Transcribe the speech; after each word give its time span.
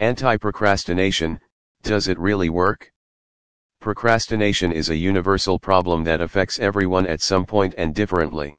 Anti-procrastination, 0.00 1.38
does 1.82 2.08
it 2.08 2.18
really 2.18 2.48
work? 2.48 2.90
Procrastination 3.82 4.72
is 4.72 4.88
a 4.88 4.96
universal 4.96 5.58
problem 5.58 6.04
that 6.04 6.22
affects 6.22 6.58
everyone 6.58 7.06
at 7.06 7.20
some 7.20 7.44
point 7.44 7.74
and 7.76 7.94
differently. 7.94 8.56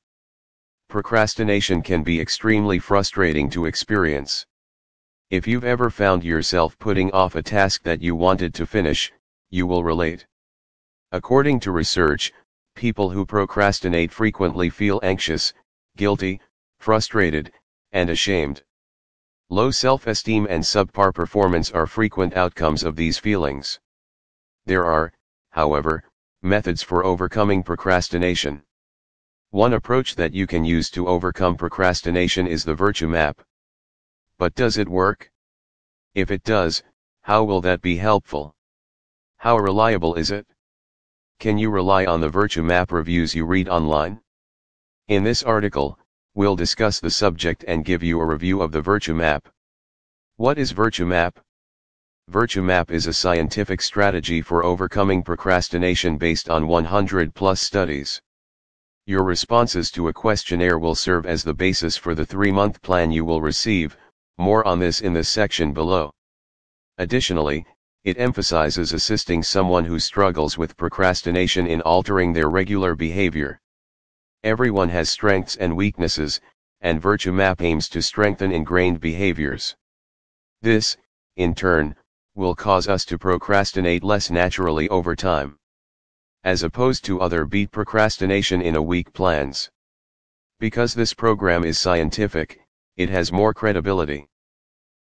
Procrastination 0.88 1.82
can 1.82 2.04
be 2.04 2.22
extremely 2.22 2.78
frustrating 2.78 3.50
to 3.50 3.66
experience. 3.66 4.46
If 5.32 5.48
you've 5.48 5.64
ever 5.64 5.90
found 5.90 6.24
yourself 6.24 6.78
putting 6.78 7.10
off 7.12 7.34
a 7.34 7.42
task 7.42 7.82
that 7.86 8.04
you 8.04 8.16
wanted 8.16 8.54
to 8.54 8.68
finish, 8.68 9.12
you 9.50 9.66
will 9.66 9.84
relate. 9.84 10.28
According 11.12 11.60
to 11.62 11.72
research, 11.72 12.32
people 12.76 13.10
who 13.10 13.26
procrastinate 13.26 14.12
frequently 14.12 14.70
feel 14.70 15.00
anxious, 15.02 15.56
guilty, 15.98 16.40
frustrated, 16.78 17.52
and 17.92 18.12
ashamed. 18.12 18.62
Low 19.52 19.70
self-esteem 19.70 20.48
and 20.50 20.64
subpar 20.64 21.14
performance 21.14 21.72
are 21.72 21.86
frequent 21.86 22.38
outcomes 22.38 22.84
of 22.84 22.96
these 22.96 23.18
feelings. 23.18 23.82
There 24.66 24.86
are, 24.86 25.12
however, 25.50 26.06
methods 26.42 26.82
for 26.82 27.04
overcoming 27.04 27.62
procrastination. 27.62 28.64
One 29.50 29.74
approach 29.74 30.16
that 30.16 30.34
you 30.34 30.48
can 30.48 30.64
use 30.64 30.90
to 30.92 31.06
overcome 31.06 31.58
procrastination 31.58 32.48
is 32.48 32.64
the 32.64 32.74
virtue 32.74 33.10
map. 33.10 33.42
But 34.38 34.56
does 34.56 34.78
it 34.78 34.88
work? 34.88 35.30
If 36.16 36.32
it 36.32 36.44
does, 36.44 36.82
how 37.20 37.44
will 37.44 37.60
that 37.60 37.82
be 37.82 37.98
helpful? 37.98 38.56
How 39.36 39.58
reliable 39.58 40.16
is 40.16 40.32
it? 40.32 40.48
Can 41.40 41.58
you 41.58 41.72
rely 41.72 42.06
on 42.06 42.22
the 42.22 42.30
virtue 42.30 42.64
map 42.64 42.94
reviews 42.94 43.36
you 43.36 43.46
read 43.46 43.68
online? 43.68 44.22
In 45.10 45.26
this 45.26 45.44
article, 45.44 46.00
we'll 46.34 46.56
discuss 46.56 47.00
the 47.00 47.10
subject 47.10 47.66
and 47.68 47.84
give 47.84 48.02
you 48.02 48.22
a 48.22 48.26
review 48.26 48.62
of 48.62 48.72
the 48.72 48.82
Virtue 48.82 49.14
Map. 49.14 49.50
What 50.38 50.58
is 50.58 50.72
Virtue 50.72 51.06
Map? 51.06 51.38
Virtue 52.30 52.62
Map 52.62 52.90
is 52.90 53.06
a 53.06 53.14
scientific 53.14 53.82
strategy 53.82 54.42
for 54.42 54.64
overcoming 54.64 55.24
procrastination 55.24 56.18
based 56.18 56.50
on 56.50 56.68
100 56.68 57.36
plus 57.36 57.60
studies. 57.62 58.22
Your 59.06 59.24
responses 59.24 59.92
to 59.92 60.08
a 60.08 60.14
questionnaire 60.14 60.80
will 60.80 60.96
serve 60.96 61.26
as 61.26 61.44
the 61.44 61.54
basis 61.54 61.98
for 61.98 62.16
the 62.16 62.26
three 62.26 62.52
month 62.52 62.82
plan 62.82 63.12
you 63.12 63.26
will 63.26 63.42
receive, 63.42 63.98
more 64.38 64.66
on 64.66 64.80
this 64.80 65.02
in 65.02 65.12
the 65.12 65.26
section 65.26 65.74
below. 65.74 66.14
Additionally, 66.98 67.66
it 68.06 68.18
emphasizes 68.18 68.94
assisting 68.94 69.44
someone 69.44 69.84
who 69.84 70.00
struggles 70.00 70.58
with 70.58 70.78
procrastination 70.78 71.68
in 71.68 71.82
altering 71.82 72.32
their 72.32 72.50
regular 72.50 72.96
behavior. 72.96 73.60
Everyone 74.44 74.90
has 74.90 75.08
strengths 75.08 75.56
and 75.58 75.78
weaknesses, 75.78 76.42
and 76.82 77.00
Virtue 77.00 77.32
Map 77.32 77.62
aims 77.62 77.88
to 77.90 78.02
strengthen 78.02 78.52
ingrained 78.52 79.00
behaviors. 79.00 79.76
This, 80.64 80.98
in 81.36 81.54
turn, 81.54 81.96
will 82.34 82.56
cause 82.56 82.88
us 82.88 83.06
to 83.06 83.20
procrastinate 83.20 84.04
less 84.04 84.32
naturally 84.32 84.90
over 84.90 85.16
time. 85.16 85.60
As 86.44 86.64
opposed 86.64 87.06
to 87.06 87.22
other 87.22 87.46
beat 87.46 87.70
procrastination 87.70 88.64
in 88.64 88.76
a 88.76 88.82
week 88.82 89.14
plans. 89.14 89.70
Because 90.60 90.96
this 90.96 91.14
program 91.14 91.64
is 91.64 91.78
scientific, 91.78 92.60
it 92.98 93.10
has 93.10 93.32
more 93.32 93.54
credibility. 93.54 94.28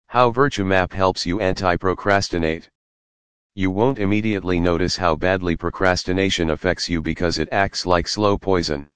How 0.06 0.30
Virtue 0.30 0.64
Map 0.64 0.94
helps 0.94 1.26
you 1.26 1.40
anti-procrastinate. 1.40 2.70
You 3.54 3.70
won't 3.70 3.98
immediately 3.98 4.60
notice 4.60 4.96
how 4.96 5.14
badly 5.14 5.56
procrastination 5.56 6.48
affects 6.48 6.88
you 6.88 7.02
because 7.02 7.38
it 7.38 7.50
acts 7.52 7.84
like 7.84 8.08
slow 8.08 8.38
poison 8.38 8.88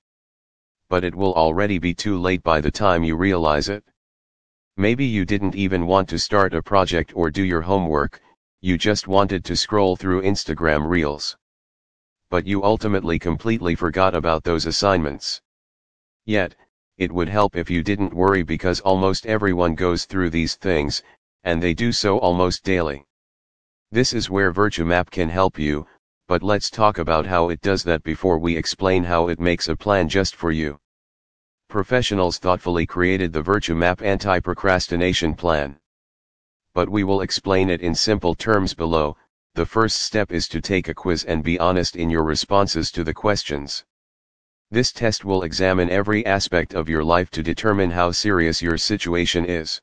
but 0.90 1.04
it 1.04 1.14
will 1.14 1.32
already 1.34 1.78
be 1.78 1.94
too 1.94 2.18
late 2.18 2.42
by 2.42 2.60
the 2.60 2.70
time 2.70 3.04
you 3.04 3.16
realize 3.16 3.68
it. 3.68 3.84
Maybe 4.76 5.06
you 5.06 5.24
didn't 5.24 5.54
even 5.54 5.86
want 5.86 6.08
to 6.08 6.18
start 6.18 6.52
a 6.52 6.60
project 6.60 7.12
or 7.14 7.30
do 7.30 7.44
your 7.44 7.62
homework, 7.62 8.20
you 8.60 8.76
just 8.76 9.06
wanted 9.06 9.44
to 9.44 9.56
scroll 9.56 9.94
through 9.94 10.22
Instagram 10.22 10.88
Reels. 10.88 11.36
But 12.28 12.44
you 12.44 12.64
ultimately 12.64 13.20
completely 13.20 13.76
forgot 13.76 14.16
about 14.16 14.42
those 14.42 14.66
assignments. 14.66 15.40
Yet, 16.26 16.56
it 16.98 17.12
would 17.12 17.28
help 17.28 17.56
if 17.56 17.70
you 17.70 17.84
didn't 17.84 18.12
worry 18.12 18.42
because 18.42 18.80
almost 18.80 19.26
everyone 19.26 19.76
goes 19.76 20.06
through 20.06 20.30
these 20.30 20.56
things, 20.56 21.04
and 21.44 21.62
they 21.62 21.72
do 21.72 21.92
so 21.92 22.18
almost 22.18 22.64
daily. 22.64 23.06
This 23.92 24.12
is 24.12 24.28
where 24.28 24.50
Virtue 24.50 24.84
Map 24.84 25.10
can 25.10 25.28
help 25.28 25.56
you, 25.56 25.86
but 26.30 26.44
let's 26.44 26.70
talk 26.70 26.98
about 26.98 27.26
how 27.26 27.48
it 27.48 27.60
does 27.60 27.82
that 27.82 28.04
before 28.04 28.38
we 28.38 28.56
explain 28.56 29.02
how 29.02 29.26
it 29.26 29.40
makes 29.40 29.66
a 29.66 29.74
plan 29.74 30.08
just 30.08 30.36
for 30.36 30.52
you. 30.52 30.78
Professionals 31.68 32.38
thoughtfully 32.38 32.86
created 32.86 33.32
the 33.32 33.42
Virtue 33.42 33.74
Map 33.74 34.00
anti-procrastination 34.00 35.34
plan. 35.34 35.76
But 36.72 36.88
we 36.88 37.02
will 37.02 37.22
explain 37.22 37.68
it 37.68 37.80
in 37.80 37.96
simple 37.96 38.36
terms 38.36 38.74
below, 38.74 39.16
the 39.56 39.66
first 39.66 40.04
step 40.04 40.30
is 40.30 40.46
to 40.50 40.60
take 40.60 40.86
a 40.86 40.94
quiz 40.94 41.24
and 41.24 41.42
be 41.42 41.58
honest 41.58 41.96
in 41.96 42.08
your 42.08 42.22
responses 42.22 42.92
to 42.92 43.02
the 43.02 43.12
questions. 43.12 43.84
This 44.70 44.92
test 44.92 45.24
will 45.24 45.42
examine 45.42 45.90
every 45.90 46.24
aspect 46.24 46.74
of 46.74 46.88
your 46.88 47.02
life 47.02 47.32
to 47.32 47.42
determine 47.42 47.90
how 47.90 48.12
serious 48.12 48.62
your 48.62 48.78
situation 48.78 49.44
is. 49.44 49.80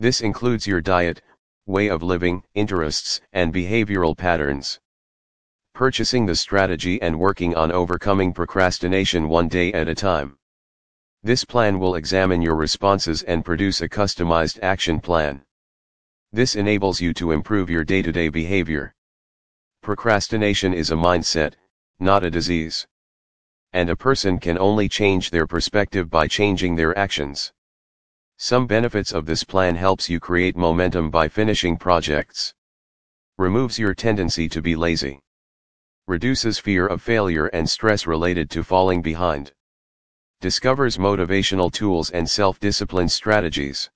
This 0.00 0.22
includes 0.22 0.66
your 0.66 0.80
diet, 0.80 1.22
way 1.66 1.86
of 1.86 2.02
living, 2.02 2.42
interests, 2.52 3.20
and 3.32 3.54
behavioral 3.54 4.18
patterns 4.18 4.80
purchasing 5.74 6.26
the 6.26 6.36
strategy 6.36 7.00
and 7.00 7.18
working 7.18 7.54
on 7.54 7.72
overcoming 7.72 8.30
procrastination 8.30 9.26
one 9.26 9.48
day 9.48 9.72
at 9.72 9.88
a 9.88 9.94
time. 9.94 10.36
This 11.22 11.44
plan 11.44 11.78
will 11.78 11.94
examine 11.94 12.42
your 12.42 12.56
responses 12.56 13.22
and 13.22 13.44
produce 13.44 13.80
a 13.80 13.88
customized 13.88 14.58
action 14.62 15.00
plan. 15.00 15.42
This 16.30 16.56
enables 16.56 17.00
you 17.00 17.14
to 17.14 17.32
improve 17.32 17.70
your 17.70 17.84
day-to-day 17.84 18.28
behavior. 18.28 18.94
Procrastination 19.82 20.74
is 20.74 20.90
a 20.90 20.94
mindset, 20.94 21.54
not 21.98 22.22
a 22.22 22.30
disease. 22.30 22.86
And 23.72 23.88
a 23.88 23.96
person 23.96 24.38
can 24.38 24.58
only 24.58 24.90
change 24.90 25.30
their 25.30 25.46
perspective 25.46 26.10
by 26.10 26.28
changing 26.28 26.76
their 26.76 26.96
actions. 26.98 27.50
Some 28.36 28.66
benefits 28.66 29.12
of 29.12 29.24
this 29.24 29.42
plan 29.42 29.76
helps 29.76 30.10
you 30.10 30.20
create 30.20 30.54
momentum 30.54 31.10
by 31.10 31.28
finishing 31.28 31.78
projects. 31.78 32.52
Removes 33.38 33.78
your 33.78 33.94
tendency 33.94 34.50
to 34.50 34.60
be 34.60 34.76
lazy 34.76 35.22
reduces 36.06 36.58
fear 36.58 36.86
of 36.86 37.00
failure 37.00 37.46
and 37.46 37.68
stress 37.68 38.06
related 38.06 38.50
to 38.50 38.64
falling 38.64 39.02
behind. 39.02 39.52
Discovers 40.40 40.98
motivational 40.98 41.72
tools 41.72 42.10
and 42.10 42.28
self-discipline 42.28 43.08
strategies. 43.08 43.88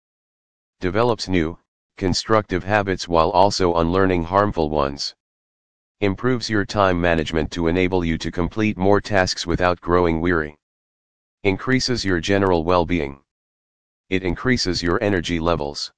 Develops 0.81 1.28
new, 1.28 1.59
constructive 1.97 2.62
habits 2.62 3.09
while 3.09 3.31
also 3.31 3.75
unlearning 3.77 4.22
harmful 4.22 4.71
ones. 4.71 5.15
Improves 6.00 6.50
your 6.50 6.65
time 6.65 7.00
management 7.00 7.50
to 7.53 7.69
enable 7.69 8.05
you 8.05 8.19
to 8.19 8.31
complete 8.31 8.77
more 8.77 9.00
tasks 9.00 9.47
without 9.47 9.81
growing 9.81 10.21
weary. 10.21 10.56
Increases 11.43 12.05
your 12.05 12.21
general 12.21 12.65
well-being. 12.65 13.19
It 14.11 14.22
increases 14.22 14.83
your 14.83 15.03
energy 15.03 15.41
levels. 15.41 15.93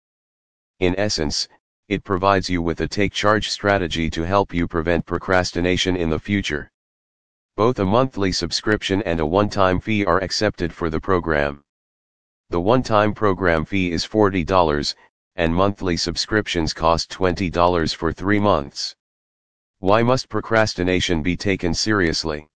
In 0.78 0.94
essence, 0.98 1.48
it 1.88 2.04
provides 2.04 2.50
you 2.50 2.60
with 2.60 2.82
a 2.82 2.88
take 2.88 3.12
charge 3.12 3.48
strategy 3.48 4.10
to 4.10 4.22
help 4.22 4.52
you 4.52 4.68
prevent 4.68 5.06
procrastination 5.06 5.96
in 5.96 6.10
the 6.10 6.18
future. 6.18 6.70
Both 7.56 7.78
a 7.78 7.84
monthly 7.84 8.30
subscription 8.30 9.02
and 9.02 9.20
a 9.20 9.26
one 9.26 9.48
time 9.48 9.80
fee 9.80 10.04
are 10.04 10.22
accepted 10.22 10.72
for 10.72 10.90
the 10.90 11.00
program. 11.00 11.64
The 12.50 12.60
one 12.60 12.82
time 12.82 13.14
program 13.14 13.64
fee 13.64 13.90
is 13.90 14.06
$40, 14.06 14.94
and 15.36 15.54
monthly 15.54 15.96
subscriptions 15.96 16.72
cost 16.72 17.10
$20 17.10 17.94
for 17.94 18.12
three 18.12 18.38
months. 18.38 18.94
Why 19.78 20.02
must 20.02 20.28
procrastination 20.28 21.22
be 21.22 21.36
taken 21.36 21.72
seriously? 21.72 22.48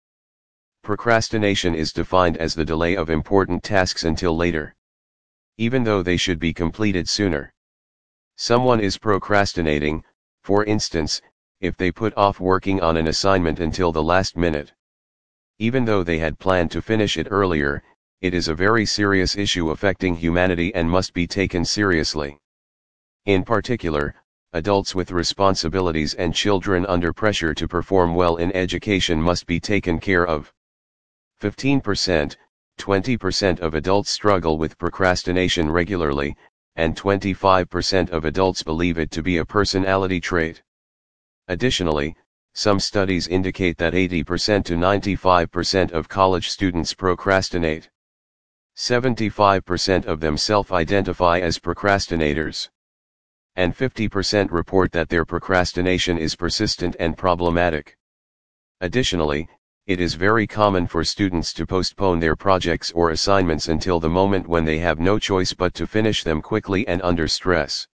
Procrastination 0.83 1.75
is 1.75 1.93
defined 1.93 2.37
as 2.39 2.55
the 2.55 2.65
delay 2.65 2.97
of 2.97 3.09
important 3.09 3.63
tasks 3.63 4.05
until 4.05 4.37
later. 4.37 4.75
Even 5.59 5.85
though 5.85 6.03
they 6.03 6.17
should 6.17 6.39
be 6.39 6.53
completed 6.53 7.09
sooner. 7.09 7.52
Someone 8.37 8.81
is 8.81 8.99
procrastinating, 8.99 10.05
for 10.43 10.65
instance, 10.65 11.23
if 11.61 11.77
they 11.77 11.93
put 11.93 12.17
off 12.17 12.41
working 12.41 12.81
on 12.81 12.97
an 12.97 13.07
assignment 13.07 13.61
until 13.61 13.93
the 13.93 14.03
last 14.03 14.37
minute. 14.37 14.73
Even 15.59 15.85
though 15.85 16.03
they 16.03 16.19
had 16.19 16.39
planned 16.39 16.71
to 16.73 16.83
finish 16.83 17.17
it 17.17 17.29
earlier, 17.31 17.83
it 18.21 18.35
is 18.35 18.49
a 18.49 18.55
very 18.55 18.87
serious 18.87 19.37
issue 19.37 19.71
affecting 19.71 20.17
humanity 20.17 20.75
and 20.75 20.91
must 20.91 21.13
be 21.13 21.27
taken 21.27 21.65
seriously. 21.65 22.39
In 23.27 23.45
particular, 23.45 24.15
adults 24.53 24.95
with 24.95 25.13
responsibilities 25.13 26.15
and 26.15 26.35
children 26.35 26.85
under 26.87 27.13
pressure 27.13 27.55
to 27.55 27.69
perform 27.69 28.15
well 28.15 28.37
in 28.37 28.51
education 28.57 29.23
must 29.23 29.47
be 29.47 29.61
taken 29.61 30.01
care 30.01 30.27
of. 30.27 30.53
15%, 31.41 32.37
20% 32.79 33.61
of 33.61 33.75
adults 33.75 34.11
struggle 34.11 34.59
with 34.59 34.79
procrastination 34.79 35.71
regularly, 35.71 36.37
and 36.77 36.97
25% 36.97 38.11
of 38.11 38.25
adults 38.25 38.63
believe 38.63 38.99
it 38.99 39.11
to 39.11 39.23
be 39.23 39.37
a 39.37 39.45
personality 39.45 40.21
trait. 40.21 40.63
Additionally, 41.49 42.17
some 42.55 42.81
studies 42.81 43.29
indicate 43.29 43.79
that 43.79 43.95
80% 43.95 44.65
to 44.65 44.75
95% 44.75 45.91
of 45.93 46.09
college 46.09 46.51
students 46.51 46.95
procrastinate. 46.95 47.91
75% 48.77 50.07
of 50.07 50.21
them 50.21 50.37
self 50.37 50.73
identify 50.73 51.39
as 51.41 51.59
procrastinators. 51.59 52.69
and 53.57 53.77
50% 53.77 54.51
report 54.51 54.93
that 54.93 55.11
their 55.11 55.25
procrastination 55.27 56.17
is 56.17 56.35
persistent 56.35 56.97
and 56.99 57.19
problematic. 57.19 57.99
Additionally, 58.81 59.49
it 59.89 59.99
is 59.99 60.15
very 60.15 60.47
common 60.47 60.87
for 60.87 61.03
students 61.03 61.53
to 61.53 61.67
postpone 61.67 62.21
their 62.21 62.37
projects 62.37 62.93
or 62.93 63.11
assignments 63.11 63.67
until 63.67 63.99
the 63.99 64.09
moment 64.09 64.47
when 64.47 64.65
they 64.65 64.79
have 64.79 65.01
no 65.01 65.19
choice 65.19 65.53
but 65.53 65.75
to 65.75 65.89
finish 65.89 66.23
them 66.23 66.41
quickly 66.41 66.87
and 66.87 67.03
under 67.03 67.27
stress. 67.27 67.89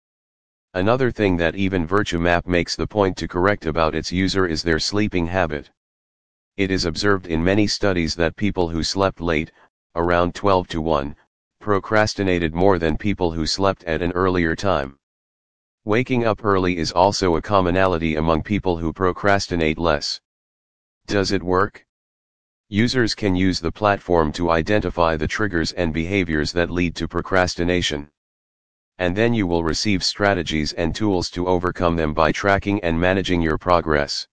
Another 0.73 1.11
thing 1.11 1.37
that 1.37 1.55
even 1.55 1.87
VirtueMap 1.87 2.47
makes 2.47 2.75
the 2.75 2.87
point 2.87 3.19
to 3.19 3.29
correct 3.29 3.67
about 3.67 3.95
its 3.95 4.11
user 4.11 4.47
is 4.47 4.63
their 4.63 4.79
sleeping 4.79 5.27
habit. 5.27 5.71
It 6.57 6.71
is 6.71 6.87
observed 6.87 7.27
in 7.27 7.45
many 7.45 7.67
studies 7.67 8.15
that 8.15 8.35
people 8.35 8.71
who 8.71 8.83
slept 8.83 9.21
late, 9.21 9.53
around 9.95 10.35
12 10.35 10.69
to 10.69 10.81
1, 10.81 11.15
procrastinated 11.61 12.55
more 12.55 12.79
than 12.79 12.97
people 12.97 13.31
who 13.31 13.47
slept 13.47 13.85
at 13.85 14.01
an 14.01 14.13
earlier 14.13 14.57
time. 14.57 14.99
Waking 15.85 16.25
up 16.25 16.43
early 16.47 16.79
is 16.79 16.93
also 16.93 17.37
a 17.37 17.43
commonality 17.43 18.17
among 18.17 18.43
people 18.43 18.79
who 18.79 18.91
procrastinate 18.91 19.79
less. 19.79 20.19
Does 21.07 21.33
it 21.33 21.43
work? 21.43 21.85
Users 22.71 23.15
can 23.15 23.37
use 23.37 23.61
the 23.61 23.71
platform 23.71 24.33
to 24.33 24.51
identify 24.51 25.17
the 25.17 25.29
triggers 25.29 25.73
and 25.73 25.93
behaviors 25.93 26.51
that 26.53 26.71
lead 26.71 26.97
to 26.97 27.07
procrastination. 27.07 28.11
And 28.99 29.15
then 29.15 29.35
you 29.35 29.47
will 29.47 29.63
receive 29.63 30.03
strategies 30.03 30.73
and 30.73 30.95
tools 30.95 31.29
to 31.31 31.47
overcome 31.47 31.97
them 31.97 32.15
by 32.15 32.33
tracking 32.33 32.83
and 32.83 32.99
managing 32.99 33.43
your 33.43 33.59
progress. 33.59 34.27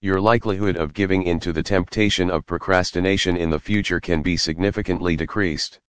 Your 0.00 0.20
likelihood 0.20 0.76
of 0.76 0.94
giving 0.94 1.22
into 1.22 1.52
the 1.52 1.62
temptation 1.62 2.28
of 2.28 2.44
procrastination 2.44 3.36
in 3.36 3.50
the 3.50 3.60
future 3.60 4.00
can 4.00 4.20
be 4.20 4.36
significantly 4.36 5.16
decreased. 5.16 5.80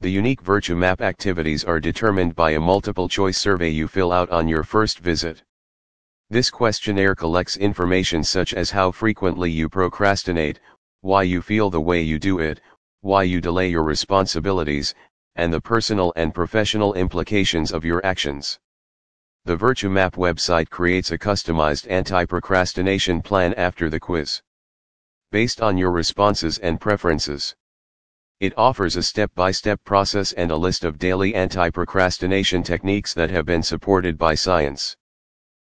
The 0.00 0.10
unique 0.10 0.42
VirtueMap 0.42 1.00
activities 1.00 1.64
are 1.64 1.80
determined 1.80 2.34
by 2.34 2.52
a 2.52 2.60
multiple 2.60 3.08
choice 3.08 3.36
survey 3.36 3.70
you 3.70 3.88
fill 3.88 4.10
out 4.10 4.30
on 4.30 4.48
your 4.48 4.62
first 4.62 5.00
visit. 5.00 5.42
This 6.30 6.50
questionnaire 6.50 7.14
collects 7.14 7.56
information 7.56 8.22
such 8.22 8.52
as 8.52 8.70
how 8.70 8.90
frequently 8.90 9.50
you 9.50 9.70
procrastinate, 9.70 10.60
why 11.00 11.22
you 11.22 11.40
feel 11.40 11.70
the 11.70 11.80
way 11.80 12.02
you 12.02 12.18
do 12.18 12.38
it, 12.38 12.60
why 13.00 13.22
you 13.22 13.40
delay 13.40 13.70
your 13.70 13.82
responsibilities, 13.82 14.94
and 15.36 15.50
the 15.50 15.60
personal 15.62 16.12
and 16.16 16.34
professional 16.34 16.92
implications 16.92 17.72
of 17.72 17.82
your 17.82 18.04
actions. 18.04 18.58
The 19.46 19.56
VirtueMap 19.56 20.16
website 20.16 20.68
creates 20.68 21.12
a 21.12 21.16
customized 21.16 21.90
anti-procrastination 21.90 23.22
plan 23.22 23.54
after 23.54 23.88
the 23.88 23.98
quiz. 23.98 24.42
Based 25.32 25.62
on 25.62 25.78
your 25.78 25.92
responses 25.92 26.58
and 26.58 26.78
preferences. 26.78 27.56
It 28.38 28.52
offers 28.58 28.96
a 28.96 29.02
step-by-step 29.02 29.82
process 29.84 30.32
and 30.32 30.50
a 30.50 30.56
list 30.56 30.84
of 30.84 30.98
daily 30.98 31.34
anti-procrastination 31.34 32.64
techniques 32.64 33.14
that 33.14 33.30
have 33.30 33.46
been 33.46 33.62
supported 33.62 34.18
by 34.18 34.34
science. 34.34 34.94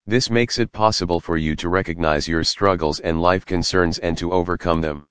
This 0.05 0.29
makes 0.29 0.59
it 0.59 0.73
possible 0.73 1.21
for 1.21 1.38
you 1.38 1.55
to 1.55 1.69
recognize 1.69 2.27
your 2.27 2.44
struggles 2.44 3.00
and 3.00 3.21
life 3.21 3.45
concerns 3.45 4.00
and 4.00 4.17
to 4.17 4.33
overcome 4.33 4.81
them. 4.81 5.07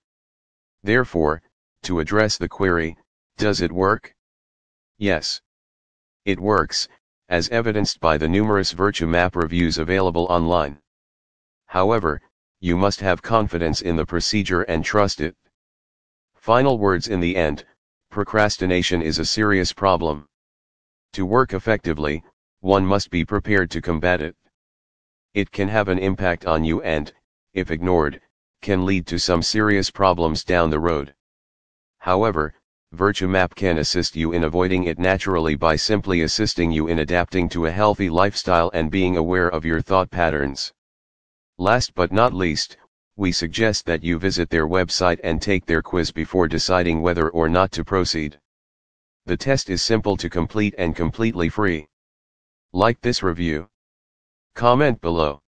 Therefore, 0.82 1.40
to 1.84 2.00
address 2.00 2.36
the 2.36 2.48
query, 2.48 2.98
does 3.38 3.62
it 3.62 3.72
work? 3.72 4.14
Yes. 4.98 5.40
It 6.26 6.38
works, 6.38 6.88
as 7.30 7.48
evidenced 7.48 8.00
by 8.00 8.18
the 8.18 8.28
numerous 8.28 8.74
VirtueMap 8.74 9.34
reviews 9.34 9.78
available 9.78 10.26
online. 10.28 10.78
However, 11.66 12.20
you 12.60 12.76
must 12.76 13.00
have 13.00 13.22
confidence 13.22 13.80
in 13.80 13.96
the 13.96 14.04
procedure 14.04 14.62
and 14.62 14.84
trust 14.84 15.22
it. 15.22 15.34
Final 16.34 16.78
words 16.78 17.08
in 17.08 17.20
the 17.20 17.34
end, 17.34 17.64
procrastination 18.10 19.00
is 19.00 19.18
a 19.18 19.24
serious 19.24 19.72
problem. 19.72 20.28
To 21.14 21.24
work 21.24 21.54
effectively, 21.54 22.22
one 22.60 22.84
must 22.84 23.08
be 23.08 23.24
prepared 23.24 23.70
to 23.70 23.80
combat 23.80 24.20
it. 24.20 24.36
It 25.34 25.50
can 25.50 25.69
have 25.69 25.88
an 25.88 25.99
impact 25.99 26.44
on 26.44 26.62
you 26.62 26.82
and, 26.82 27.11
if 27.55 27.70
ignored, 27.70 28.20
can 28.61 28.84
lead 28.84 29.06
to 29.06 29.19
some 29.19 29.43
serious 29.43 29.90
problems 29.90 30.44
down 30.44 30.69
the 30.69 30.79
road. 30.79 31.14
However, 31.99 32.55
VirtueMap 32.94 33.55
can 33.55 33.79
assist 33.79 34.14
you 34.14 34.32
in 34.34 34.44
avoiding 34.44 34.84
it 34.84 34.99
naturally 34.99 35.55
by 35.55 35.76
simply 35.76 36.20
assisting 36.20 36.70
you 36.70 36.88
in 36.88 36.99
adapting 36.99 37.49
to 37.49 37.64
a 37.64 37.70
healthy 37.70 38.11
lifestyle 38.11 38.70
and 38.75 38.90
being 38.90 39.17
aware 39.17 39.49
of 39.49 39.64
your 39.64 39.81
thought 39.81 40.11
patterns. 40.11 40.75
Last 41.56 41.94
but 41.94 42.12
not 42.12 42.35
least, 42.35 42.76
we 43.17 43.32
suggest 43.32 43.87
that 43.87 44.05
you 44.05 44.19
visit 44.19 44.50
their 44.50 44.69
website 44.69 45.20
and 45.25 45.40
take 45.40 45.64
their 45.64 45.81
quiz 45.81 46.12
before 46.12 46.46
deciding 46.46 47.00
whether 47.00 47.31
or 47.31 47.49
not 47.49 47.73
to 47.73 47.85
proceed. 47.85 48.38
The 49.25 49.38
test 49.38 49.70
is 49.70 49.81
simple 49.81 50.19
to 50.19 50.28
complete 50.28 50.75
and 50.76 50.94
completely 50.94 51.49
free. 51.49 51.88
Like 52.75 53.00
this 53.00 53.23
review. 53.23 53.70
Comment 54.54 55.00
below. 55.00 55.41